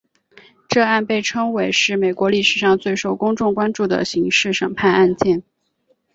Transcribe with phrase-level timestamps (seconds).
[0.67, 5.43] 该案被称为是美国历史上最受公众关注的刑事审判案件。